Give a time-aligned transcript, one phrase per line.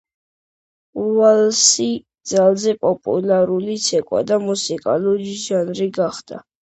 [1.17, 1.89] ვალსი
[2.31, 6.41] ძალზე პოპულარული ცეკვა და მუსიკალური ჟანრი გახდა.